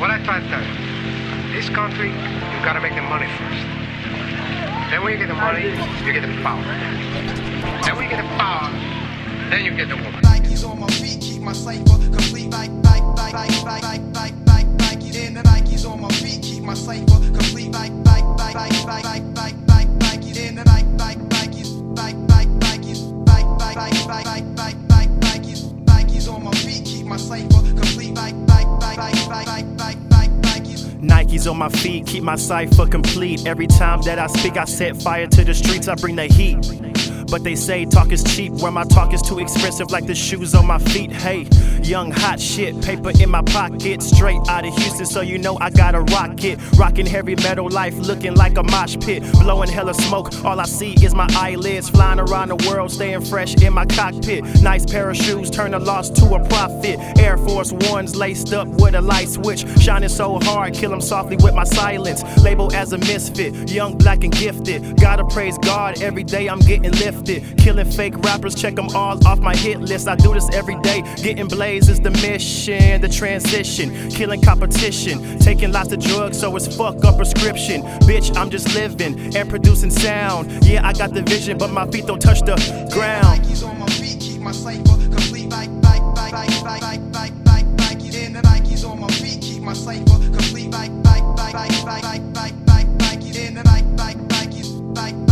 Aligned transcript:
What 0.00 0.10
I 0.10 0.16
try 0.24 0.40
to 0.40 0.48
tell 0.48 0.62
you, 0.64 1.52
this 1.52 1.68
country, 1.68 2.08
you 2.08 2.64
gotta 2.64 2.80
make 2.80 2.94
the 2.94 3.02
money 3.02 3.28
first. 3.36 3.60
Then 4.88 5.04
when 5.04 5.12
you 5.12 5.18
get 5.18 5.28
the 5.28 5.34
money, 5.34 5.68
you 6.06 6.12
get 6.14 6.22
the 6.22 6.42
power. 6.42 6.64
Then 7.84 7.96
when 7.96 8.04
you 8.04 8.08
get 8.08 8.22
the 8.22 8.28
power, 8.40 8.70
then 9.50 9.62
you 9.62 9.76
get 9.76 9.90
the 9.90 9.96
woman. 9.96 10.22
Nikes 10.22 10.66
on 10.66 10.80
my 10.80 10.86
feet, 10.86 11.20
keep 11.20 11.42
my 11.42 11.52
cipher 11.52 11.84
complete. 11.84 12.48
Like, 12.48 12.70
like, 12.82 13.02
like, 13.14 13.34
like, 13.34 13.62
like, 13.62 13.82
like, 13.82 14.00
like, 14.14 14.34
like, 14.46 14.66
Nike. 14.80 15.10
Then 15.10 15.34
the 15.34 15.42
Nikes 15.42 15.84
on 15.84 16.00
my 16.00 16.08
feet, 16.08 16.40
keep 16.42 16.62
my 16.62 16.72
cipher 16.72 17.20
complete. 17.36 17.70
Like, 17.70 17.92
like, 18.06 18.24
like, 18.38 18.54
like, 18.54 18.86
like, 18.86 19.04
like, 19.04 19.22
like, 19.36 19.54
like, 19.68 19.88
Nike. 20.00 20.32
Then 20.32 20.54
the 20.54 20.64
like, 20.64 20.86
like, 20.96 21.18
Nikes, 21.28 21.76
like, 21.94 22.16
like, 22.32 22.48
Nikes, 22.64 23.04
like, 23.28 23.44
like, 23.60 23.76
like, 23.76 24.06
like, 24.06 24.24
like, 24.24 24.44
like, 24.56 24.76
like, 24.88 25.10
Nikes. 25.20 25.60
Nikes 25.84 26.32
on 26.32 26.42
my 26.42 26.52
feet, 26.52 26.86
keep 26.86 27.04
my 27.04 27.18
cipher 27.18 27.60
complete. 27.76 28.14
Like, 28.14 28.34
like, 28.48 28.66
like, 28.80 28.96
like, 28.96 29.28
like, 29.28 29.49
Nikes. 31.00 31.50
On 31.50 31.56
my 31.56 31.68
feet, 31.68 32.06
keep 32.06 32.22
my 32.22 32.36
cipher 32.36 32.86
complete. 32.86 33.46
Every 33.46 33.66
time 33.66 34.02
that 34.02 34.18
I 34.18 34.26
speak, 34.26 34.56
I 34.56 34.64
set 34.64 35.00
fire 35.00 35.26
to 35.26 35.44
the 35.44 35.54
streets, 35.54 35.88
I 35.88 35.94
bring 35.94 36.16
the 36.16 36.26
heat. 36.26 36.89
But 37.30 37.44
they 37.44 37.54
say 37.54 37.84
talk 37.84 38.10
is 38.10 38.24
cheap, 38.24 38.52
where 38.54 38.72
my 38.72 38.82
talk 38.84 39.12
is 39.12 39.22
too 39.22 39.38
expensive, 39.38 39.90
like 39.92 40.06
the 40.06 40.14
shoes 40.16 40.52
on 40.54 40.66
my 40.66 40.78
feet. 40.78 41.12
Hey, 41.12 41.46
young 41.80 42.10
hot 42.10 42.40
shit, 42.40 42.82
paper 42.82 43.12
in 43.20 43.30
my 43.30 43.42
pocket, 43.42 44.02
straight 44.02 44.40
out 44.48 44.66
of 44.66 44.74
Houston, 44.74 45.06
so 45.06 45.20
you 45.20 45.38
know 45.38 45.56
I 45.60 45.70
got 45.70 45.94
a 45.94 46.00
rocket. 46.00 46.58
Rocking 46.76 47.06
heavy 47.06 47.36
metal 47.36 47.68
life, 47.70 47.94
looking 47.94 48.34
like 48.34 48.58
a 48.58 48.64
mosh 48.64 48.96
pit, 49.00 49.22
blowing 49.34 49.68
hella 49.68 49.94
smoke. 49.94 50.44
All 50.44 50.58
I 50.58 50.64
see 50.64 50.94
is 51.04 51.14
my 51.14 51.28
eyelids 51.36 51.88
flying 51.88 52.18
around 52.18 52.48
the 52.48 52.56
world, 52.68 52.90
staying 52.90 53.24
fresh 53.26 53.54
in 53.62 53.72
my 53.72 53.86
cockpit. 53.86 54.42
Nice 54.60 54.84
pair 54.84 55.08
of 55.10 55.16
shoes, 55.16 55.50
turn 55.50 55.74
a 55.74 55.78
loss 55.78 56.10
to 56.10 56.34
a 56.34 56.44
profit. 56.48 56.98
Air 57.18 57.38
Force 57.38 57.72
Ones 57.90 58.16
laced 58.16 58.52
up 58.52 58.66
with 58.66 58.96
a 58.96 59.00
light 59.00 59.28
switch, 59.28 59.64
shining 59.80 60.08
so 60.08 60.40
hard, 60.40 60.74
kill 60.74 60.92
'em 60.92 61.00
softly 61.00 61.36
with 61.36 61.54
my 61.54 61.64
silence. 61.64 62.24
Label 62.42 62.74
as 62.74 62.92
a 62.92 62.98
misfit, 62.98 63.70
young, 63.70 63.96
black, 63.96 64.24
and 64.24 64.32
gifted. 64.32 65.00
Gotta 65.00 65.24
praise 65.24 65.56
God 65.58 66.02
every 66.02 66.24
day, 66.24 66.48
I'm 66.48 66.58
getting 66.58 66.90
lifted. 66.90 67.19
Killing 67.58 67.90
fake 67.90 68.16
rappers, 68.24 68.54
check 68.54 68.78
'em 68.78 68.88
all 68.94 69.18
off 69.26 69.38
my 69.40 69.54
hit 69.54 69.80
list. 69.80 70.08
I 70.08 70.16
do 70.16 70.34
this 70.34 70.48
every 70.52 70.76
day, 70.80 71.02
getting 71.22 71.46
blazed 71.48 71.88
is 71.88 72.00
the 72.00 72.10
mission, 72.10 73.00
the 73.00 73.08
transition. 73.08 74.10
Killing 74.10 74.40
competition, 74.40 75.38
taking 75.38 75.72
lots 75.72 75.92
of 75.92 76.00
drugs, 76.00 76.38
so 76.38 76.54
it's 76.56 76.66
fuck 76.76 77.04
up 77.04 77.16
prescription. 77.16 77.82
Bitch, 78.08 78.36
I'm 78.36 78.50
just 78.50 78.74
living 78.74 79.36
and 79.36 79.48
producing 79.48 79.90
sound. 79.90 80.50
Yeah, 80.64 80.86
I 80.86 80.92
got 80.92 81.14
the 81.14 81.22
vision, 81.22 81.58
but 81.58 81.70
my 81.70 81.86
feet 81.86 82.06
don't 82.06 82.20
touch 82.20 82.40
the 82.40 82.56
ground. 82.92 83.24
Nikes 83.44 83.66
on 83.66 83.78
my 83.78 83.86
feet, 83.86 84.18
keep 84.20 84.40
my 84.40 84.52
cipher 84.52 84.96
complete. 85.14 85.48
Like, 85.50 85.70
like, 85.82 86.02
like, 86.16 86.32
like, 86.32 86.62
like, 86.62 86.82
like, 86.82 87.00
like, 87.12 87.32
like, 87.46 87.66
Nike. 87.78 88.10
Then 88.10 88.32
the 88.32 88.40
Nikes 88.40 88.84
on 88.88 89.00
my 89.00 89.08
feet, 89.08 89.40
keep 89.40 89.62
my 89.62 89.74
cipher 89.74 90.18
complete. 90.18 90.70
Like, 90.70 90.90
like, 91.04 91.22
like, 91.36 91.54
like, 91.54 91.84
like, 91.84 92.02
like, 92.02 92.22
like, 92.34 92.54
like, 92.66 92.88
Nike. 92.98 93.32
Then 93.32 93.54
the 93.54 93.62
like, 93.64 93.84
Nikes, 93.96 94.70
like, 94.96 95.14
like, 95.16 95.16
Nikes, 95.16 95.29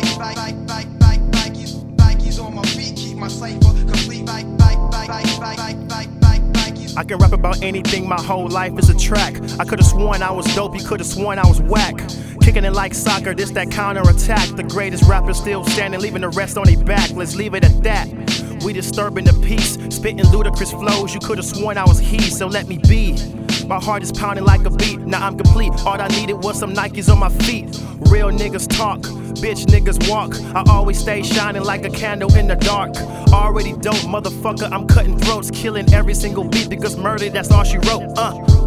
like, 0.00 0.36
like, 0.68 0.88
like, 1.00 1.20
Nikes. 1.30 1.84
Nikes 1.96 2.42
on 2.42 2.54
my 2.54 2.62
feet, 2.62 2.96
keep 2.96 3.16
my 3.16 3.28
cipher 3.28 3.58
complete. 3.60 4.24
Like, 4.24 4.46
like, 4.58 4.78
like, 4.78 5.08
like, 5.08 5.58
like, 5.58 5.58
like, 5.58 6.08
like, 6.22 6.96
I 6.96 7.04
can 7.04 7.18
rap 7.18 7.32
about 7.32 7.62
anything, 7.62 8.06
my 8.06 8.20
whole 8.20 8.48
life 8.48 8.78
is 8.78 8.90
a 8.90 8.98
track. 8.98 9.34
I 9.58 9.64
could've 9.64 9.86
sworn 9.86 10.22
I 10.22 10.30
was 10.30 10.46
dope, 10.54 10.76
you 10.76 10.84
could've 10.84 11.06
sworn 11.06 11.38
I 11.38 11.46
was 11.46 11.60
whack. 11.60 11.96
Kicking 12.42 12.64
it 12.64 12.72
like 12.72 12.92
soccer, 12.92 13.34
this 13.34 13.50
that 13.52 13.70
counter 13.70 14.02
attack. 14.02 14.46
The 14.56 14.62
greatest 14.62 15.04
rapper 15.04 15.32
still 15.32 15.64
standing, 15.64 16.00
leaving 16.00 16.22
the 16.22 16.28
rest 16.28 16.58
on 16.58 16.64
their 16.64 16.82
back. 16.84 17.10
Let's 17.12 17.34
leave 17.34 17.54
it 17.54 17.64
at 17.64 17.82
that. 17.82 18.08
We 18.62 18.72
disturbing 18.72 19.24
the 19.24 19.32
peace, 19.46 19.78
spitting 19.94 20.22
ludicrous 20.30 20.72
flows. 20.72 21.14
You 21.14 21.20
could've 21.20 21.44
sworn 21.44 21.78
I 21.78 21.84
was 21.84 21.98
he, 21.98 22.20
so 22.20 22.46
let 22.46 22.68
me 22.68 22.78
be. 22.78 23.16
My 23.66 23.80
heart 23.80 24.02
is 24.02 24.12
pounding 24.12 24.44
like 24.44 24.64
a 24.66 24.70
beat, 24.70 25.00
now 25.00 25.26
I'm 25.26 25.36
complete. 25.36 25.72
All 25.86 26.00
I 26.00 26.08
needed 26.08 26.34
was 26.34 26.58
some 26.58 26.74
Nikes 26.74 27.10
on 27.10 27.18
my 27.18 27.30
feet. 27.30 27.80
Real 28.10 28.30
niggas 28.30 28.68
talk, 28.68 29.00
bitch 29.40 29.66
niggas 29.66 30.08
walk. 30.08 30.34
I 30.54 30.62
always 30.70 30.98
stay 30.98 31.22
shining 31.22 31.64
like 31.64 31.84
a 31.84 31.90
candle 31.90 32.34
in 32.34 32.46
the 32.46 32.56
dark. 32.56 32.96
Already 33.32 33.72
dope, 33.72 33.96
motherfucker, 33.96 34.70
I'm 34.70 34.86
cutting 34.86 35.18
throats, 35.18 35.50
killing 35.50 35.92
every 35.92 36.14
single 36.14 36.44
beat 36.44 36.68
because 36.68 36.96
murder, 36.96 37.30
that's 37.30 37.50
all 37.50 37.64
she 37.64 37.78
wrote. 37.78 38.12
Uh. 38.16 38.62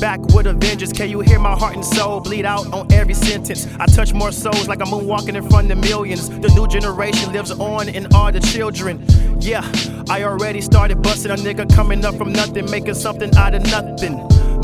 Back 0.00 0.20
with 0.34 0.46
a 0.46 0.54
vengeance, 0.54 0.94
can 0.94 1.10
you 1.10 1.20
hear 1.20 1.38
my 1.38 1.54
heart 1.54 1.74
and 1.74 1.84
soul 1.84 2.20
bleed 2.20 2.46
out 2.46 2.72
on 2.72 2.90
every 2.90 3.12
sentence? 3.12 3.66
I 3.78 3.84
touch 3.84 4.14
more 4.14 4.32
souls 4.32 4.66
like 4.66 4.80
I'm 4.80 4.86
moonwalking 4.86 5.34
in 5.34 5.46
front 5.50 5.70
of 5.70 5.76
millions. 5.76 6.30
The 6.30 6.48
new 6.54 6.66
generation 6.66 7.32
lives 7.32 7.50
on 7.50 7.88
in 7.90 8.06
all 8.14 8.32
the 8.32 8.40
children. 8.40 9.04
Yeah, 9.40 9.60
I 10.08 10.22
already 10.22 10.62
started 10.62 11.02
busting 11.02 11.30
a 11.30 11.34
nigga 11.34 11.70
coming 11.74 12.02
up 12.06 12.14
from 12.16 12.32
nothing, 12.32 12.70
making 12.70 12.94
something 12.94 13.30
out 13.36 13.54
of 13.54 13.62
nothing. 13.64 14.16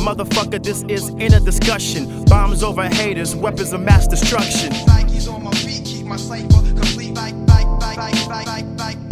Motherfucker, 0.07 0.63
this 0.63 0.85
is 0.85 1.09
in 1.09 1.35
a 1.35 1.41
discussion. 1.41 2.25
Bombs 2.27 2.63
over 2.63 2.85
haters, 2.85 3.35
weapons 3.35 3.73
of 3.73 3.81
mass 3.81 4.07
destruction. 4.07 4.71
Nikes 4.87 5.29
on 5.29 5.43
my 5.43 5.51
feet, 5.51 5.85
keep 5.85 6.07
my 6.07 6.17
cipher 6.17 6.47
complete. 6.47 7.13
Like, 7.13 7.35
like, 7.49 7.67
like, 7.81 7.97
like, 7.97 8.29
like, 8.29 8.47
like, 8.47 8.67
like, 8.79 9.06